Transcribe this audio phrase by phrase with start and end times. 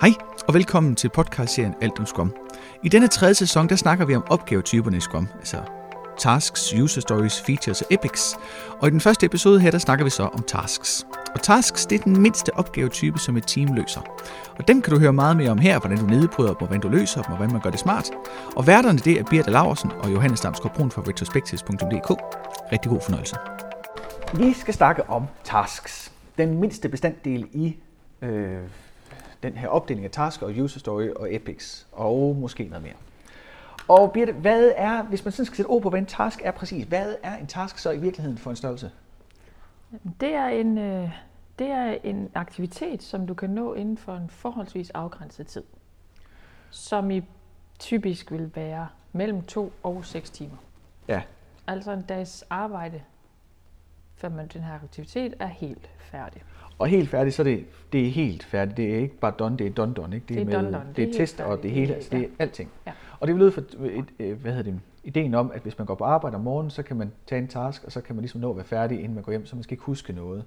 [0.00, 0.10] Hej
[0.48, 2.34] og velkommen til podcastserien Alt om Scrum.
[2.82, 5.56] I denne tredje sæson, der snakker vi om opgavetyperne i Scrum, altså
[6.18, 8.36] tasks, user stories, features og epics.
[8.80, 11.06] Og i den første episode her, der snakker vi så om tasks.
[11.34, 14.00] Og tasks, det er den mindste opgavetype, som et team løser.
[14.58, 16.80] Og dem kan du høre meget mere om her, hvordan du nedbryder dem, og hvordan
[16.80, 18.10] du løser dem, og hvordan man gør det smart.
[18.56, 22.10] Og værterne, det er Birte Laversen og Johannes Damsgaard Brun fra retrospectives.dk.
[22.72, 23.36] Rigtig god fornøjelse.
[24.34, 26.12] Vi skal snakke om tasks.
[26.38, 27.76] Den mindste bestanddel i
[28.22, 28.58] øh,
[29.42, 32.94] den her opdeling af task og user story og epics, og måske noget mere.
[33.88, 36.50] Og Birte, hvad er, hvis man sådan skal sætte ord på, hvad en task er
[36.50, 38.90] præcis, hvad er en task så i virkeligheden for en størrelse?
[40.20, 41.10] Det er en, øh,
[41.58, 45.62] det er en aktivitet, som du kan nå inden for en forholdsvis afgrænset tid,
[46.70, 47.22] som i
[47.78, 50.56] typisk vil være mellem to og seks timer.
[51.08, 51.22] Ja.
[51.66, 53.02] Altså en dags arbejde,
[54.14, 56.42] før man den her aktivitet er helt færdig.
[56.80, 58.76] Og helt færdigt, så er det, det er helt færdigt.
[58.76, 60.16] Det er ikke bare done, det er done done.
[60.16, 60.26] Ikke?
[60.28, 60.84] Det er med, done done.
[60.88, 61.74] Det Det er er test helt og det færdigt.
[61.74, 62.70] hele, Det er- altså det er alting.
[62.86, 62.92] Ja.
[63.20, 65.86] Og det er ud for et, et, hvad hedder det, ideen om, at hvis man
[65.86, 68.22] går på arbejde om morgenen, så kan man tage en task, og så kan man
[68.22, 70.44] ligesom nå at være færdig, inden man går hjem, så man skal ikke huske noget.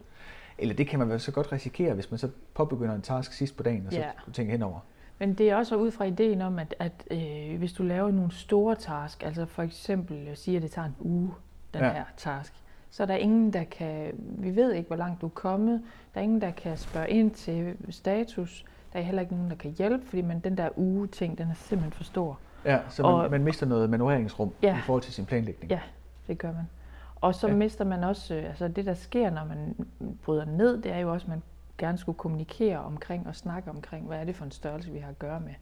[0.58, 3.58] Eller det kan man vel så godt risikere, hvis man så påbegynder en task sidst
[3.58, 4.05] på dagen, og så Ja.
[4.33, 4.80] tænker henover.
[5.19, 8.31] Men det er også ud fra ideen om, at, at øh, hvis du laver nogle
[8.31, 11.31] store task, altså for eksempel øh, siger, at det tager en uge,
[11.73, 11.91] den ja.
[11.91, 12.53] her task,
[12.94, 15.81] så er der ingen, der kan, vi ved ikke, hvor langt du er kommet,
[16.13, 19.55] der er ingen, der kan spørge ind til status, der er heller ikke nogen, der
[19.55, 22.39] kan hjælpe, fordi man, den der uge-ting, den er simpelthen for stor.
[22.66, 24.77] Ja, så man, Og- man mister noget manøvreringsrum Ja.
[24.77, 25.71] i forhold til sin planlægning.
[25.71, 25.80] Ja,
[26.27, 26.69] det gør man.
[27.16, 27.53] Og så Ja.
[27.55, 29.75] mister man også, øh, altså det der sker, når man
[30.23, 31.41] bryder ned, det er jo også, at man
[31.77, 35.09] gerne skulle kommunikere omkring og snakke omkring, hvad er det for en størrelse, vi har
[35.09, 35.53] at gøre med.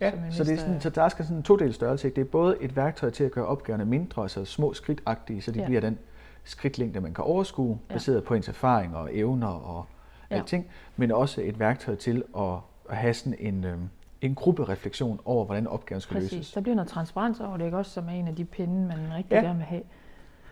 [0.00, 2.08] Ja, Så så, det er sådan, så task er sådan en todel størrelse.
[2.08, 2.16] Ikke?
[2.16, 5.58] Det er både et værktøj til at gøre opgaverne mindre, altså små skridtagtige, så de.
[5.60, 5.64] Ja.
[5.66, 5.98] bliver den
[6.44, 7.94] skridtlængde, man kan overskue, ja.
[7.94, 9.86] Baseret på ens erfaring og evner og
[10.30, 10.36] ja.
[10.36, 10.66] Alting,
[10.96, 12.42] men også et værktøj til at,
[12.90, 13.78] at have sådan en, øh,
[14.20, 16.32] en gruppereflektion over, hvordan opgaven skal Præcis.
[16.32, 16.52] løses.
[16.52, 18.98] Der bliver noget transparens over det, ikke også, som er en af de pinde, man
[19.16, 19.40] rigtig Ja.
[19.40, 19.82] gerne vil have.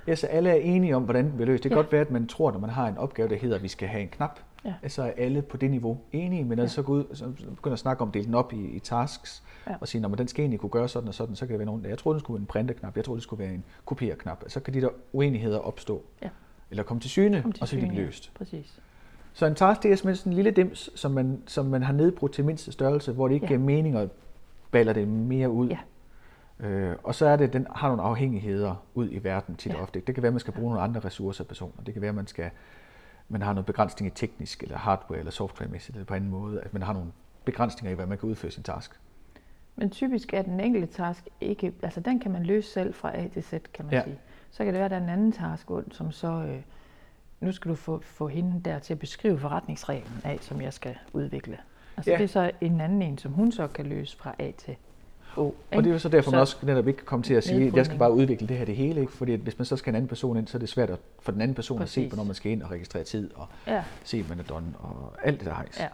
[0.06, 1.62] Ja, så alle er enige om, hvordan den bliver løst.
[1.62, 1.76] Det kan.
[1.76, 1.82] Ja.
[1.82, 3.88] godt være, at man tror, når man har en opgave, der hedder, at vi skal
[3.88, 4.88] have en knap, Ja.
[4.88, 6.62] så er alle på det niveau enige, men når ja.
[6.62, 6.68] Ja.
[6.68, 9.42] så går ud, så begynder at snakke om at dele den op i, i tasks,
[9.68, 9.74] ja.
[9.80, 11.66] Og sige, at den skal egentlig kunne gøre sådan og sådan, så kan det være
[11.66, 14.44] nogen, jeg troede, den skulle være en printerknap, jeg troede, det skulle være en kopierknap.
[14.48, 16.28] Så kan de der uenigheder opstå, Ja.
[16.70, 18.06] eller komme til syne, Kom til og så kan de blive ja.
[18.06, 18.32] løst.
[18.34, 18.80] Præcis.
[19.32, 21.92] Så en task, det er simpelthen sådan en lille dims, som man, som man har
[21.92, 23.48] nedbrudt til mindste størrelse, hvor det ikke ja.
[23.48, 24.08] Giver mening at
[24.70, 25.68] baller det mere ud.
[25.68, 25.78] Ja.
[26.66, 29.82] Øh, og så er det, den har nogle afhængigheder ud i verden tit Ja.
[29.82, 30.00] ofte.
[30.06, 31.82] Det kan være, at man skal bruge nogle andre ressourcer personer.
[31.86, 32.50] Det kan være, at man skal
[33.28, 36.72] man har noget begrænsning i teknisk, eller hardware, eller softwaremæssigt, eller på anden måde, at
[36.72, 37.12] man har nogle
[37.44, 39.00] begrænsninger i, hvad man kan udføre sin task.
[39.76, 43.28] Men typisk er den enkelte task ikke, altså den kan man løse selv fra A
[43.28, 44.02] til Z, kan man Ja.
[44.04, 44.18] sige.
[44.50, 46.60] Så kan det være, at der er en anden task, som så, øh,
[47.40, 50.98] nu skal du få, få hende der til at beskrive forretningsreglen af, som jeg skal
[51.12, 51.58] udvikle.
[51.96, 52.16] Altså ja.
[52.16, 54.76] det er så en anden en, som hun så kan løse fra A til
[55.38, 55.54] O.
[55.72, 57.44] Og det er jo så derfor, man Så- også netop ikke kan komme til at
[57.44, 59.00] sige, at jeg skal bare udvikle det her det hele.
[59.00, 59.12] Ikke?
[59.12, 60.98] Fordi at hvis man så skal en anden person ind, så er det svært at,
[61.20, 62.08] for den anden person at se, Præcis.
[62.12, 65.12] hvornår man skal ind og registrere tid, og Ja, se, at man er done, og
[65.24, 65.80] alt det der hejs.
[65.80, 65.86] ja.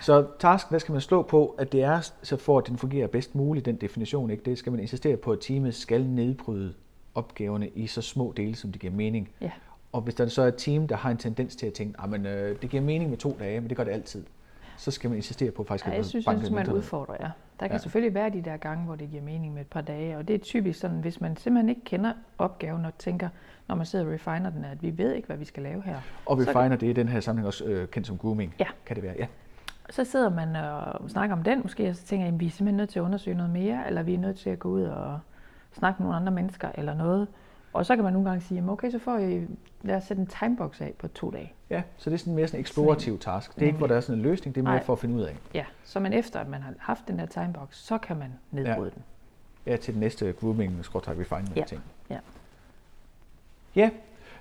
[0.00, 3.06] Så tasken, der skal man slå på, at det er, så for at den fungerer
[3.06, 4.42] bedst muligt, den definition, ikke?
[4.44, 6.74] det skal man insistere på, at teamet skal nedbryde
[7.14, 9.28] opgaverne i så små dele, som det giver mening.
[9.40, 9.50] Ja.
[9.92, 12.26] Og hvis der så er et team, der har en tendens til at tænke, at
[12.26, 14.24] øh, det giver mening med to dage, men det gør det altid,
[14.76, 16.78] så skal man insistere på faktisk Ja, at jeg synes, banke skal man mindre ned.
[16.78, 17.28] udfordre, ja.
[17.64, 17.78] Der kan Ja.
[17.78, 20.34] selvfølgelig være de der gange, hvor det giver mening med et par dage, og det
[20.34, 23.28] er typisk sådan, hvis man simpelthen ikke kender opgaven og tænker,
[23.68, 25.96] når man sidder og refiner den, at vi ved ikke, hvad vi skal lave her.
[26.26, 28.66] Og vi så- finder det i den her sammenhæng også øh, kendt som grooming, Ja.
[28.86, 29.14] kan det være.
[29.18, 29.26] Ja.
[29.90, 32.50] Så sidder man og snakker om den måske, og så tænker jeg, at vi er
[32.50, 34.82] simpelthen nødt til at undersøge noget mere, eller vi er nødt til at gå ud
[34.82, 35.18] og
[35.72, 37.28] snakke med nogle andre mennesker, eller noget.
[37.74, 39.46] Og så kan man nogle gange sige, "Jamen, okay, så får I,
[39.82, 41.52] lad os sætte en timebox af på to dage.
[41.70, 43.54] ja, så det er sådan mere sådan en eksplorativ task.
[43.54, 44.84] Det er ikke, hvor der er sådan en løsning, det er mere Nej.
[44.84, 45.36] for at finde ud af.
[45.54, 48.90] Ja, så man efter, at man har haft den der timebox, så kan man nedbryde
[48.90, 49.02] den.
[49.66, 51.64] Ja, til den næste grooming, skråtræk refinement Ja.
[51.64, 51.80] ting.
[52.10, 52.18] Ja.
[53.76, 53.90] Ja,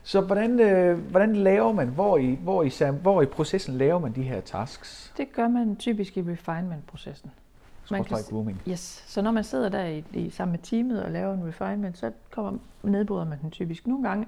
[0.03, 2.71] så hvordan, øh, hvordan laver man, hvor i, hvor, i,
[3.01, 5.13] hvor i processen laver man de her tasks?
[5.17, 7.31] Det gør man typisk i refinement-processen.
[7.91, 8.61] Man kan grooming.
[8.69, 11.97] Yes, så når man sidder der i, i, sammen med teamet og laver en refinement,
[11.97, 13.87] så kommer, nedbryder man den typisk.
[13.87, 14.27] Nogle gange,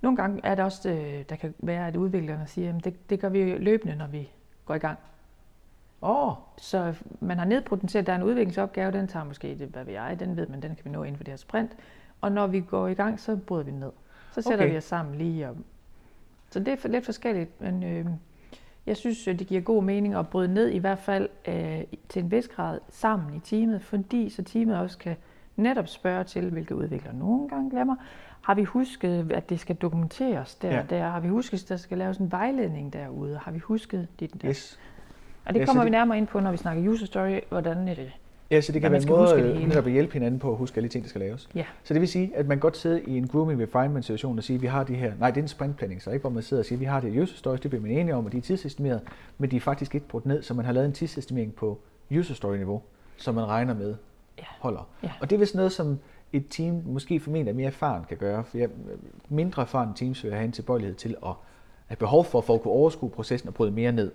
[0.00, 3.20] nogle gange er det også, øh, der kan være, at udviklerne siger, at det, det
[3.20, 4.30] gør vi løbende, når vi
[4.64, 4.98] går i gang.
[6.02, 9.24] Åh, oh, Så man har nedbrudt den til, at der er en udviklingsopgave, den tager
[9.24, 11.32] måske, det, hvad ved jeg, den ved man, den kan vi nå inden for det
[11.32, 11.70] her sprint.
[12.20, 13.90] Og når vi går i gang, så bryder vi ned.
[14.32, 14.72] Så sætter Okay.
[14.72, 15.48] vi os sammen lige.
[15.48, 15.56] Og...
[16.50, 18.06] Så det er lidt forskelligt, men øh,
[18.88, 22.22] jeg synes, øh, det giver god mening at bryde ned i hvert fald øh, til
[22.24, 25.16] en vis grad sammen i teamet, fordi så teamet også kan
[25.56, 27.96] netop spørge til, hvilke udviklere nogle gange glemmer.
[28.42, 30.80] Har vi husket, at det skal dokumenteres der Ja.
[30.80, 31.08] og der?
[31.08, 33.38] Har vi husket, at der skal laves en vejledning derude?
[33.42, 34.48] Har vi husket dit der?
[34.50, 34.78] yes.
[35.46, 37.88] Og det så kommer vi det- nærmere ind på, når vi snakker user story, hvordan
[37.88, 38.12] er det?
[38.50, 39.14] Ja, så det kan være man en
[39.54, 41.48] måde netop at hjælpe hinanden på at huske alle de ting, der skal laves.
[41.54, 41.64] Ja.
[41.84, 44.54] Så det vil sige, at man godt sidde i en grooming refinement situation og sige,
[44.54, 46.42] at vi har de her, nej, det er en sprint planning, så ikke hvor man
[46.42, 48.26] sidder og siger, at vi har det her user stories, det bliver man enige om,
[48.26, 49.00] og de er tidsestimeret,
[49.38, 51.78] men de er faktisk ikke brudt ned, så man har lavet en tidsestimering på
[52.18, 52.82] user story niveau,
[53.16, 53.94] som man regner med
[54.38, 54.44] Ja.
[54.60, 54.88] holder.
[55.02, 55.10] Ja.
[55.20, 55.98] Og det er vist noget, som
[56.32, 58.44] et team, måske formentlig mere erfaren, kan gøre.
[58.44, 58.68] For jeg,
[59.28, 61.32] mindre erfaren teams vil have en tilbøjelighed til at
[61.86, 64.12] have behov for, for at kunne overskue processen og bryde mere ned.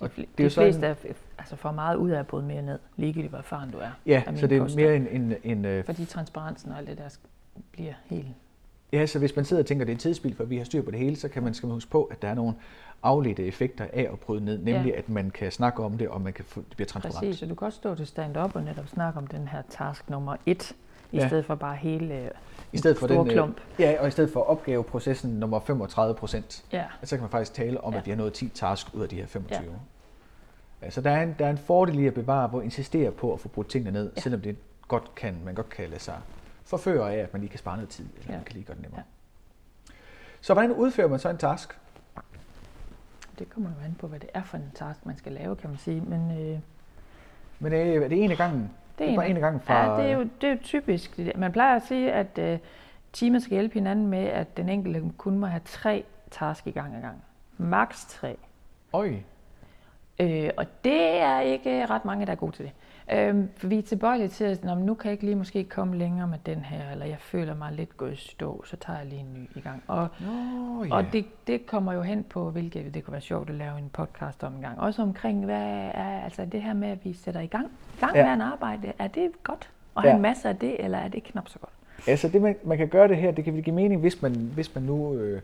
[0.00, 2.62] De, det er de sådan- fleste er, altså får meget ud af at bryde mere
[2.62, 3.90] ned, ligegyldigt hvor erfaren du er.
[4.06, 4.80] Ja, er så det er påstand.
[4.86, 7.16] mere en, en, en øh, Fordi transparensen og alt det der
[7.72, 8.26] bliver helt...
[8.92, 10.82] Ja, så hvis man sidder og tænker, at det er tidsspil, for vi har styr
[10.82, 12.54] på det hele, så kan man, skal man huske på, at der er nogle
[13.02, 14.98] afledte effekter af at bryde ned, nemlig Ja.
[14.98, 17.18] at man kan snakke om det, og man kan få, det bliver transparent.
[17.18, 20.10] Præcis, og du kan også stå til stand-up og netop snakke om den her task
[20.10, 20.72] nummer et,
[21.12, 21.26] i Ja.
[21.28, 22.30] stedet for bare hele øh,
[22.72, 23.60] I stedet for store den, øh, klump.
[23.78, 27.80] Ja, og i stedet for opgaveprocessen nummer 35 procent, Ja, så kan man faktisk tale
[27.84, 27.98] om, Ja.
[27.98, 29.74] at vi har nået 10 task ud af de her 25.
[30.82, 30.90] Ja.
[30.90, 33.40] Så der er, en, der er en fordel i at bevare, hvor insistere på at
[33.40, 34.20] få brudt tingene ned, Ja.
[34.20, 34.56] selvom det
[34.88, 36.14] godt kan, man godt kan lade sig
[36.64, 38.36] forføre af, at man lige kan spare noget tid, eller ja.
[38.36, 39.02] man kan lige gøre det nemmere.
[39.88, 39.92] Ja.
[40.40, 41.78] Så hvordan udfører man så en task?
[43.38, 45.70] det kommer jo an på, hvad det er for en task, man skal lave, kan
[45.70, 46.00] man sige.
[46.00, 46.58] Men øh,
[47.58, 48.70] Men øh, er det en af gangen?
[48.98, 49.74] Det er bare en af gangen fra...
[49.74, 51.16] Ja, det er jo, det er jo typisk.
[51.16, 51.36] det.
[51.36, 52.58] Man plejer at sige, at øh,
[53.12, 56.96] teamet skal hjælpe hinanden med, at den enkelte kun må have tre task i gang
[56.96, 57.24] ad gang.
[57.58, 58.36] Max tre.
[58.92, 59.14] Øj,
[60.20, 62.72] Øh, og det er ikke ret mange, der er gode til det.
[63.18, 65.96] Øh, for vi er tilbøjelige til at "Nå, nu kan jeg ikke lige måske komme
[65.96, 69.08] længere med den her, eller jeg føler mig lidt gået i stå, så tager jeg
[69.08, 69.82] lige en ny i gang.
[69.86, 70.94] Og, Nå, ja.
[70.94, 73.90] og det, det kommer jo hen på, hvilket det kunne være sjovt at lave en
[73.92, 74.80] podcast om en gang.
[74.80, 77.70] Også omkring, hvad er altså det her med, at vi sætter i gang.
[78.00, 78.24] Gang Ja.
[78.26, 78.92] med en arbejde.
[78.98, 79.70] Er det godt?
[79.94, 80.16] Og have Ja.
[80.16, 81.72] en masse af det, eller er det knap så godt?
[82.08, 84.74] Altså det, man, man kan gøre det her, det kan give mening, hvis man, hvis
[84.74, 85.42] man nu øh,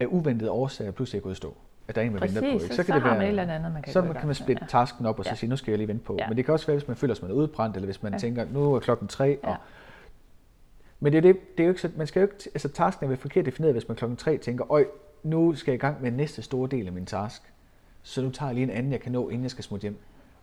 [0.00, 1.54] af uventede årsager pludselig er gået i stå.
[1.88, 2.58] At der er en, man Præcis, venter på.
[2.58, 2.74] så, Ikke?
[2.76, 4.34] så, kan har det være, man et eller andet, man kan så i kan man
[4.34, 4.66] splitte Ja.
[4.66, 5.34] tasken op og så Ja.
[5.34, 6.16] sige, nu skal jeg lige vente på.
[6.18, 6.28] Ja.
[6.28, 8.12] Men det kan også være, hvis man føler, at man er udbrændt, eller hvis man
[8.12, 8.18] Ja.
[8.18, 9.38] tænker, nu er klokken tre.
[9.42, 9.48] Og...
[9.50, 9.56] Ja.
[11.00, 13.04] Men det er, det, det er jo ikke så, man skal jo ikke, altså tasken
[13.04, 14.84] er vel forkert defineret, hvis man klokken tre tænker, øj,
[15.22, 17.42] nu skal jeg i gang med næste store del af min task.
[18.02, 19.96] Så nu tager jeg lige en anden, jeg kan nå, inden jeg skal smutte hjem.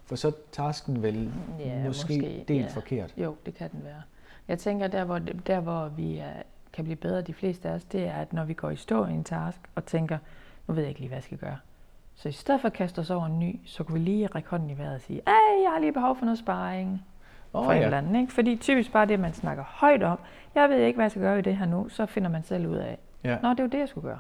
[0.06, 2.68] For så er tasken vel Ja, måske, måske, delt ja.
[2.68, 3.14] forkert.
[3.18, 4.02] Jo, det kan den være.
[4.48, 6.34] Jeg tænker, der hvor, der, hvor vi er,
[6.74, 9.06] kan blive bedre, de fleste af os, det er, at når vi går i stå
[9.06, 10.18] i en task og tænker,
[10.70, 11.58] nu ved jeg ikke lige, hvad jeg skal gøre.
[12.16, 14.50] Så i stedet for at kaste os over en ny, så kunne vi lige række
[14.50, 15.34] hånden i vejret og sige, ej,
[15.64, 17.02] jeg har lige behov for noget sparring
[17.52, 17.86] for oh, en ja.
[17.86, 18.16] eller anden.
[18.16, 18.34] Ikke?
[18.34, 20.20] Fordi typisk bare det, man snakker højt om,
[20.56, 22.68] jeg ved ikke, hvad jeg skal gøre i det her nu, så finder man selv
[22.68, 23.38] ud af, Ja.
[23.44, 24.20] nå, det er jo det, jeg skulle gøre.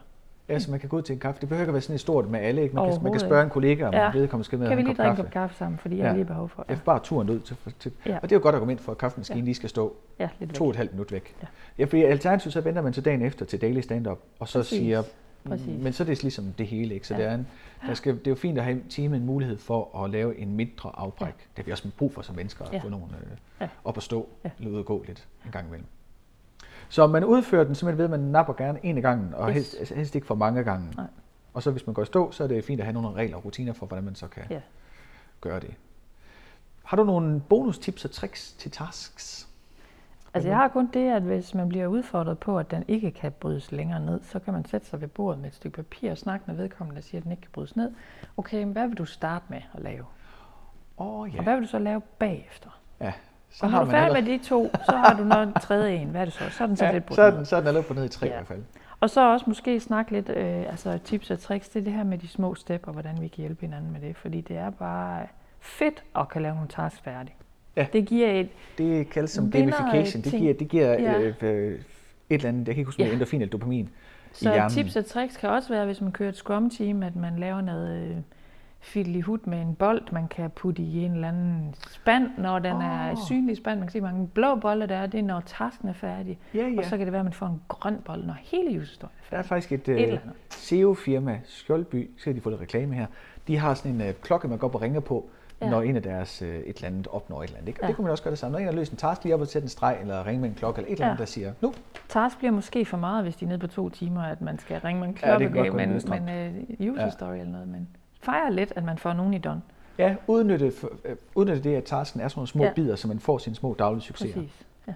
[0.50, 1.42] Ja, så man kan gå ud til en kaffe.
[1.42, 2.62] Det behøver ikke at være sådan et stort med alle.
[2.64, 2.76] Ikke?
[2.76, 4.04] Man, kan, man kan spørge en kollega, om Ja.
[4.04, 4.12] ja.
[4.14, 5.24] vedkommende skal med Kan vi lige drikke en kaffe.
[5.24, 6.08] kop kaffe sammen, fordi jeg Ja.
[6.08, 6.84] har lige behov for Ja, det.
[6.84, 7.92] bare turen ud til, til.
[8.06, 8.16] Ja.
[8.16, 9.46] Og det er jo et godt argument for, at kaffemaskinen Ja.
[9.46, 11.36] lige skal stå Ja, lidt to og et halvt minut væk.
[11.42, 11.48] Ja.
[11.80, 14.78] Ja, fordi alternativt så venter man til dagen efter til daily stand-up, og så Præcis.
[14.80, 15.04] siger,
[15.48, 15.84] Præcis.
[15.84, 17.08] men så er det ligesom det hele, ikke?
[17.08, 17.20] Så Ja.
[17.22, 17.48] det, er en,
[17.88, 20.56] der skal, det er jo fint at have teamet en mulighed for at lave en
[20.56, 21.28] mindre afbræk.
[21.28, 21.34] Ja.
[21.34, 22.80] Det har vi også brug for som mennesker, at Ja.
[22.80, 23.68] få nogle øh, Ja.
[23.84, 24.50] op at stå, Ja.
[24.60, 25.88] eller ud og gå lidt en gang imellem.
[26.90, 29.56] Så man udfører den simpelthen ved, at man napper gerne en af gangen, og Yes.
[29.76, 30.92] helst, helst ikke for mange gange.
[30.96, 31.06] Nej.
[31.54, 33.38] Og så hvis man går i stå, så er det fint at have nogle regler
[33.38, 34.62] og rutiner for, hvordan man så kan Ja.
[35.42, 35.74] gøre det.
[36.84, 39.49] Har du nogle bonustips og tricks til tasks?
[40.34, 43.32] Altså jeg har kun det, at hvis man bliver udfordret på, at den ikke kan
[43.32, 46.18] brydes længere ned, så kan man sætte sig ved bordet med et stykke papir og
[46.18, 47.92] snakke med vedkommende, der siger, at den ikke kan brydes ned.
[48.38, 50.06] Okay, men hvad vil du starte med at lave?
[50.98, 51.38] Åh oh, Ja.
[51.38, 52.80] Og hvad vil du så lave bagefter?
[53.02, 53.14] ja.
[53.52, 56.08] Så og når du er færdig med de to, så har du noget tredje en.
[56.08, 56.50] Hvad er det så?
[56.50, 57.94] Så er den så ja, lidt brudt så er den, så er den allerede på
[57.94, 58.32] ned i tre Ja.
[58.32, 58.64] i hvert fald.
[59.00, 62.04] Og så også måske snakke lidt, øh, altså tips og tricks, det er det her
[62.04, 64.18] med de små step, og hvordan vi kan hjælpe hinanden med det.
[64.18, 65.28] Fordi det er bare
[65.60, 67.36] fedt at kan lave nogle tasks færdigt.
[67.80, 67.88] Ja.
[67.94, 70.22] Det giver et, Det kaldes som gamification.
[70.24, 71.20] Det giver, det giver Ja.
[71.20, 71.80] øh, øh, et
[72.30, 73.12] eller andet, jeg kan ikke huske, Ja.
[73.14, 73.90] endorfin eller dopamin.
[74.34, 74.70] Så hjernen.
[74.72, 77.62] tips og tricks kan også være, hvis man kører et scrum team, at man laver
[77.62, 78.16] noget øh,
[78.82, 82.76] fiddly hud med en bold, man kan putte i en eller anden spand, når den
[82.76, 82.84] oh.
[82.84, 83.80] er synlig spand.
[83.80, 86.38] Man kan se, hvor mange blå bolde der er, det er, når tasken er færdig.
[86.54, 86.78] Ja, ja.
[86.78, 89.12] Og så kan det være, at man får en grøn bold, når hele userstory er
[89.32, 89.50] Der er færdig.
[89.50, 90.20] faktisk et, Et øh.
[90.50, 93.06] SEO-firma, Skjoldby, så kan de få lidt reklame her.
[93.48, 95.30] De har sådan en øh, klokke, man går op og ringer på,
[95.62, 95.66] Ja.
[95.66, 95.72] ja.
[95.72, 97.68] når en af deres øh, et eller andet opnår et eller andet.
[97.68, 97.80] Ikke?
[97.80, 97.88] Og Ja.
[97.88, 98.52] det kunne man også gøre det samme.
[98.52, 100.50] Når en har løst en task, lige op og sætte en streg, eller ringe med
[100.50, 101.22] en klokke, eller et eller andet, Ja.
[101.22, 101.74] der siger, nu,
[102.10, 104.80] Task bliver måske for meget, hvis de er nede på to timer, at man skal
[104.82, 106.26] ringe med en Ja, det klokke, godt gå men, nedstrømt.
[106.26, 107.10] men uh, user Ja.
[107.10, 107.68] story eller noget.
[107.68, 107.88] Men
[108.22, 109.62] fejre lidt, at man får nogen i done.
[109.98, 110.66] ja, udnytte,
[111.06, 112.70] øh, udnytte det, at tasken er sådan nogle små Ja.
[112.70, 112.74] ja.
[112.74, 114.34] bidder, så man får sine små daglige succeser.
[114.42, 114.66] Præcis.
[114.88, 114.94] Ja.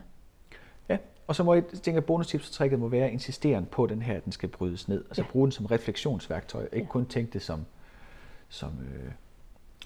[0.90, 4.24] Ja, og så må jeg tænke, at bonustips-tricket må være insisteren på den her, at
[4.26, 5.04] den skal brydes ned.
[5.06, 5.26] Altså Ja.
[5.28, 5.32] ja.
[5.32, 6.86] bruge den som refleksionsværktøj, ikke Ja.
[6.86, 7.66] kun tænke det som,
[8.50, 9.12] som øh,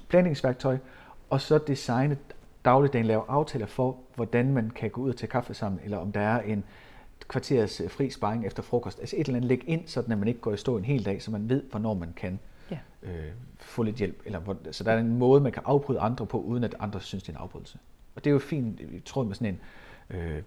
[0.09, 0.77] planlægningsværktøj.
[1.29, 2.17] Og så designe
[2.65, 6.11] dagligdagen, lave aftaler for, hvordan man kan gå ud og tage kaffe sammen, eller om
[6.11, 6.63] der er en
[7.27, 8.99] kvarters øh, fri sparring efter frokost.
[8.99, 11.05] Altså et eller andet læg ind, sådan at man ikke går i stå en hel
[11.05, 12.39] dag, så man ved, hvornår man kan
[12.71, 12.77] Ja.
[13.03, 14.21] øh, få lidt hjælp.
[14.25, 17.01] Eller, hvor, så der er en måde, man kan afbryde andre på, uden at andre
[17.01, 17.77] synes, det er en afbrydelse.
[18.15, 19.59] Og det er jo fint i tråd med sådan en
[20.17, 20.41] øh,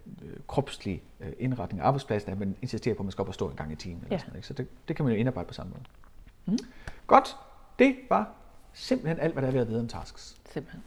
[0.47, 3.49] kropslig øh, indretning af arbejdspladsen, at man insisterer på, at man skal op og stå
[3.49, 3.97] en gang i timen.
[4.03, 4.19] Eller Ja.
[4.19, 4.47] sådan, ikke?
[4.47, 5.83] Så det, det kan man jo indarbejde på samme måde.
[6.45, 6.57] Mm.
[7.07, 7.35] Godt.
[7.79, 8.31] Det var
[8.73, 10.37] simpelthen alt, hvad der er ved at vide om tasks.
[10.53, 10.83] Simpelthen.